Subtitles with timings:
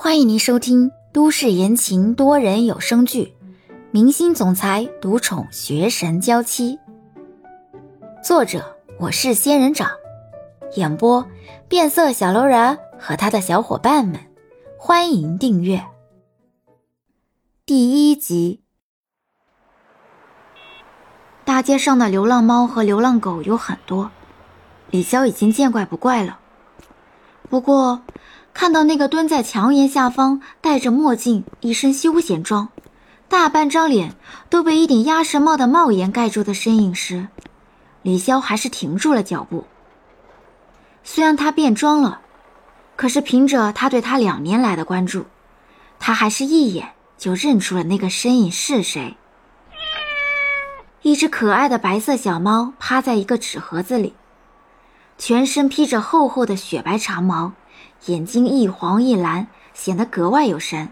[0.00, 3.34] 欢迎您收听都市言情多人有声剧
[3.90, 6.76] 《明星总裁独宠学神娇妻》，
[8.22, 9.90] 作者我是仙人掌，
[10.76, 11.26] 演播
[11.68, 14.20] 变色小楼人和他的小伙伴们。
[14.78, 15.84] 欢迎订阅
[17.66, 18.62] 第一集。
[21.44, 24.12] 大街上的流浪猫和流浪狗有很多，
[24.92, 26.38] 李潇已经见怪不怪了。
[27.48, 28.02] 不过。
[28.54, 32.70] 看到那个蹲在墙沿下方、戴着墨镜、一身休闲装、
[33.28, 34.16] 大半张脸
[34.50, 37.28] 都被一顶鸭舌帽的帽檐盖住的身影时，
[38.02, 39.64] 李潇还是停住了脚步。
[41.04, 42.20] 虽然他变装了，
[42.96, 45.26] 可是凭着他对他两年来的关注，
[46.00, 49.16] 他还是一眼就认出了那个身影是谁。
[51.02, 54.14] 一只可爱的白色小猫趴在一个纸盒子里，
[55.18, 57.52] 全身披着厚厚的雪白长毛。
[58.06, 60.90] 眼睛一黄一蓝，显得格外有神。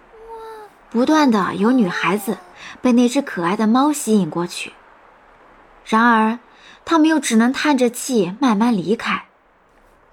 [0.91, 2.39] 不断的有女孩子
[2.83, 4.73] 被那只可爱的猫吸引过去，
[5.85, 6.39] 然而
[6.85, 9.27] 他们又只能叹着气慢慢离开。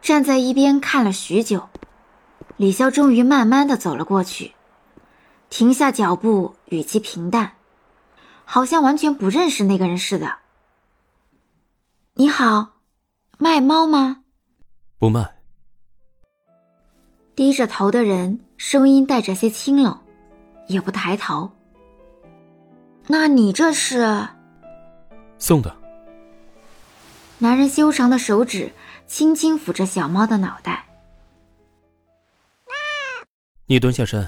[0.01, 1.69] 站在一边看了许久，
[2.57, 4.53] 李潇终于慢慢的走了过去，
[5.49, 7.53] 停下脚步，语气平淡，
[8.43, 10.39] 好像完全不认识那个人似的。
[12.15, 12.72] 你好，
[13.37, 14.23] 卖猫吗？
[14.97, 15.29] 不卖。
[17.35, 19.99] 低着头的人，声音带着些清冷，
[20.67, 21.51] 也不抬头。
[23.07, 24.27] 那你这是？
[25.37, 25.75] 送的。
[27.39, 28.71] 男人修长的手指
[29.07, 30.85] 轻轻抚着小猫的脑袋。
[33.65, 34.27] 你蹲下身，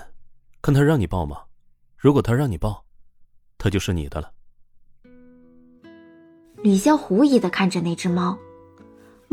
[0.62, 1.44] 看他让你抱吗？
[1.96, 2.84] 如果他让你抱，
[3.58, 4.32] 他就是你的了。
[6.64, 8.38] 李潇狐疑的看着那只猫，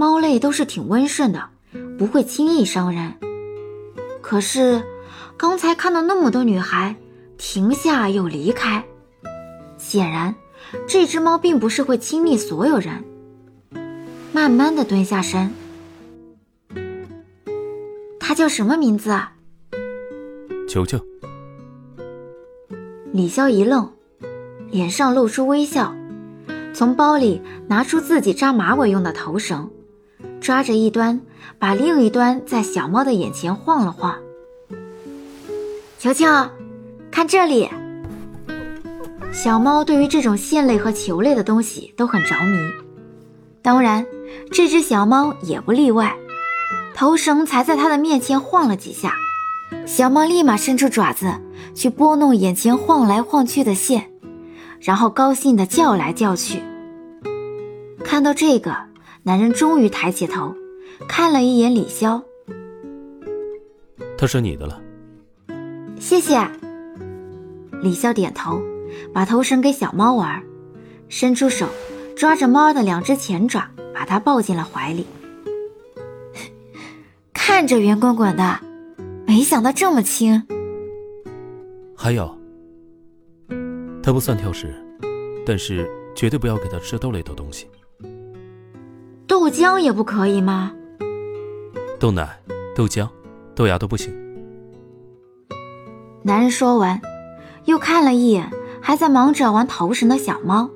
[0.03, 1.49] 猫类都是挺温顺的，
[1.97, 3.15] 不会轻易伤人。
[4.21, 4.83] 可是，
[5.37, 6.97] 刚才看到那么多女孩
[7.39, 8.85] 停下又离开，
[9.79, 10.35] 显然
[10.89, 13.05] 这只猫并不是会亲密所有人。
[14.33, 15.53] 慢慢的蹲下身，
[18.19, 19.35] 它叫什么名字啊？
[20.69, 20.99] 球球。
[23.13, 23.89] 李潇一愣，
[24.69, 25.95] 脸上露出微笑，
[26.75, 29.71] 从包里拿出自己扎马尾用的头绳。
[30.43, 31.21] 抓着一端，
[31.57, 34.19] 把另一端在小猫的眼前晃了晃。
[36.01, 36.27] 球球，
[37.13, 37.71] 看这里。
[39.33, 42.59] 小猫对于这种线类和球类的东西都很着迷，
[43.63, 44.05] 当然，
[44.51, 46.13] 这只小猫也不例外。
[46.93, 49.15] 头绳才在它的面前晃了几下，
[49.87, 51.33] 小猫立马伸出爪子
[51.73, 54.11] 去拨弄眼前晃来晃去的线，
[54.81, 56.61] 然后高兴地叫来叫去。
[58.05, 58.92] 看到这个。
[59.25, 60.55] 男人终于抬起头，
[61.09, 62.23] 看了一眼李潇。
[64.19, 64.81] 他是你的了。
[65.99, 66.39] 谢谢。
[67.83, 68.61] 李潇点头，
[69.13, 70.43] 把头伸给小猫玩，
[71.09, 71.69] 伸出手
[72.17, 75.07] 抓着猫的两只前爪，把它抱进了怀里。
[77.33, 78.61] 看着圆滚滚的，
[79.27, 80.45] 没想到这么轻。
[81.97, 82.37] 还有，
[84.03, 84.75] 他不算挑食，
[85.47, 87.69] 但是绝对不要给他吃豆类的东西。
[89.43, 90.73] 豆浆也不可以吗？
[91.99, 92.39] 豆奶、
[92.77, 93.09] 豆浆、
[93.57, 94.15] 豆芽都不行。
[96.23, 97.03] 男人说完，
[97.65, 98.49] 又看了一眼
[98.81, 100.71] 还在忙着玩头绳的小猫。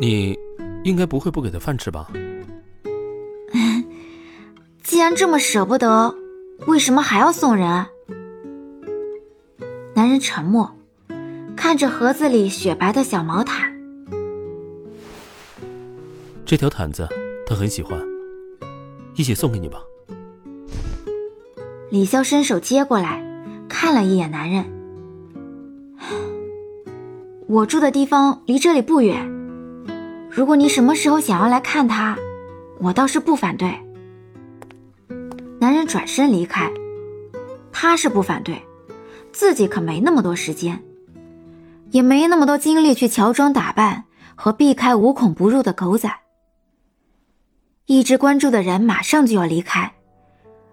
[0.00, 0.38] 你
[0.84, 2.06] 应该不会不给他饭吃吧？
[4.84, 6.14] 既然这么舍不得，
[6.68, 7.84] 为什么还要送人？
[9.96, 10.70] 男人沉默，
[11.56, 13.71] 看着盒子里雪白的小毛毯。
[16.52, 17.08] 这条毯子
[17.46, 17.98] 他很喜欢，
[19.16, 19.78] 一起送给你吧。
[21.90, 23.24] 李潇伸手接过来，
[23.70, 24.62] 看了一眼男人。
[27.48, 29.26] 我住的地方离这里不远，
[30.30, 32.18] 如果你什么时候想要来看他，
[32.80, 33.74] 我倒是不反对。
[35.58, 36.70] 男人转身离开，
[37.72, 38.60] 他是不反对，
[39.32, 40.84] 自己可没那么多时间，
[41.92, 44.04] 也没那么多精力去乔装打扮
[44.34, 46.12] 和避开无孔不入的狗仔。
[47.92, 49.92] 一直关注的人马上就要离开，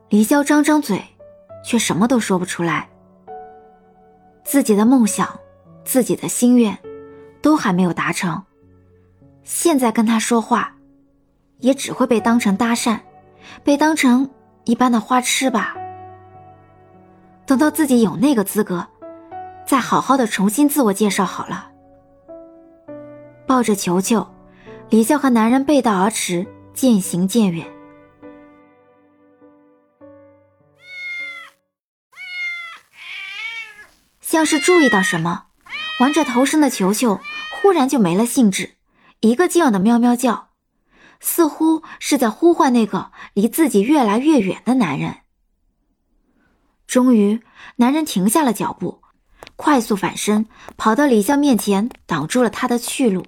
[0.07, 1.03] 李潇张张嘴，
[1.65, 2.87] 却什么都说不出来。
[4.45, 5.37] 自己的梦想，
[5.83, 6.79] 自己的心愿，
[7.41, 8.41] 都还没有达成。
[9.43, 10.73] 现在跟他说话，
[11.57, 12.97] 也只会被当成搭讪，
[13.65, 14.29] 被当成
[14.63, 15.75] 一般的花痴吧。
[17.45, 18.87] 等到自己有那个资格，
[19.65, 21.69] 再好好的重新自我介绍好了。
[23.45, 24.25] 抱着球球，
[24.89, 26.47] 李潇和男人背道而驰。
[26.79, 27.67] 渐行渐远。
[34.21, 35.47] 像是注意到什么，
[35.99, 37.19] 玩着头绳的球球
[37.51, 38.77] 忽然就没了兴致，
[39.19, 40.51] 一个劲儿的喵喵叫，
[41.19, 45.17] 似乎是在呼唤那个离自己越来越远的男人。
[46.87, 47.41] 终于，
[47.75, 49.01] 男人停下了脚步，
[49.57, 50.47] 快速反身，
[50.77, 53.25] 跑到李笑面前，挡住了他的去路。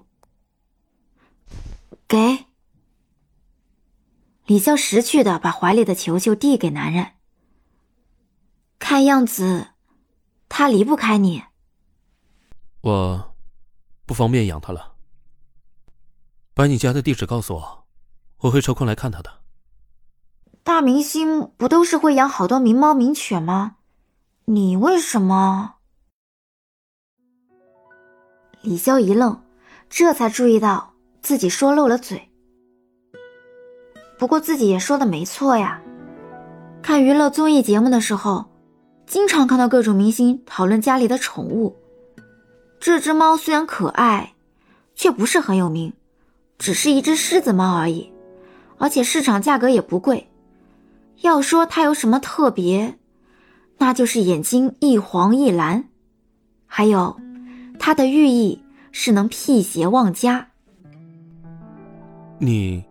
[2.07, 2.45] 给。
[4.51, 7.13] 李潇识趣的把怀里的球球递给男人，
[8.79, 9.67] 看样子，
[10.49, 11.43] 他离不开你。
[12.81, 13.33] 我，
[14.05, 14.95] 不方便养他了。
[16.53, 17.85] 把你家的地址告诉我，
[18.39, 19.39] 我会抽空来看他的。
[20.63, 23.77] 大明星不都是会养好多名猫名犬吗？
[24.43, 25.75] 你为什么？
[28.61, 29.45] 李潇一愣，
[29.89, 32.30] 这才注意到自己说漏了嘴。
[34.21, 35.81] 不过自己也说的没错呀，
[36.83, 38.45] 看娱乐综艺节目的时候，
[39.07, 41.75] 经常看到各种明星讨论家里的宠物。
[42.79, 44.33] 这只猫虽然可爱，
[44.93, 45.91] 却不是很有名，
[46.59, 48.11] 只是一只狮子猫而已，
[48.77, 50.29] 而且市场价格也不贵。
[51.21, 52.99] 要说它有什么特别，
[53.79, 55.85] 那就是眼睛一黄一蓝，
[56.67, 57.19] 还有
[57.79, 60.49] 它的寓意是能辟邪旺家。
[62.37, 62.90] 你。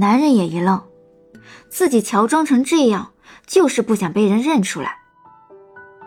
[0.00, 0.80] 男人也一愣，
[1.68, 3.10] 自己乔装成这样，
[3.48, 4.96] 就是不想被人认出来，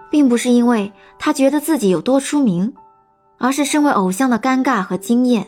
[0.10, 2.74] 并不是因为他觉得自己有多出名，
[3.38, 5.46] 而是身为偶像的尴尬和惊艳。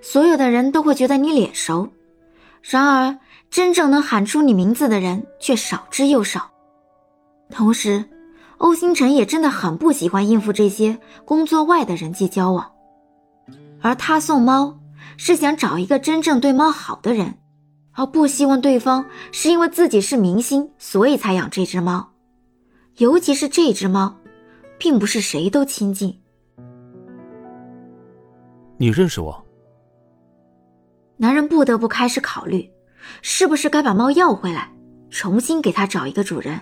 [0.00, 1.88] 所有的人都会觉得你脸熟，
[2.60, 3.16] 然而
[3.48, 6.50] 真正能喊出你名字的人却少之又少。
[7.50, 8.04] 同时，
[8.56, 12.68] 欧星辰也真的很不喜欢应付这些工作外的人际交往，
[13.80, 14.76] 而他送猫。
[15.16, 17.38] 是想找一个真正对猫好的人，
[17.92, 22.12] 而不希望对方是因为自己是明星，所以才养这只猫。
[22.98, 24.18] 尤其是这只猫，
[24.78, 26.20] 并不是谁都亲近。
[28.76, 29.44] 你认识我？
[31.16, 32.70] 男人不得不开始考虑，
[33.22, 34.72] 是不是该把猫要回来，
[35.10, 36.60] 重新给它找一个主人。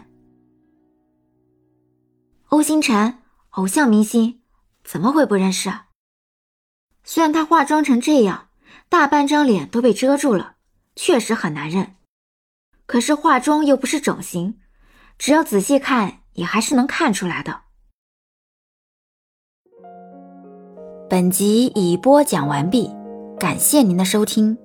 [2.48, 3.18] 欧星辰，
[3.50, 4.40] 偶像明星，
[4.82, 5.70] 怎么会不认识？
[7.08, 8.48] 虽然她化妆成这样，
[8.88, 10.56] 大半张脸都被遮住了，
[10.96, 11.94] 确实很难认。
[12.84, 14.58] 可是化妆又不是整形，
[15.16, 17.62] 只要仔细看，也还是能看出来的。
[21.08, 22.90] 本集已播讲完毕，
[23.38, 24.58] 感谢您的收听。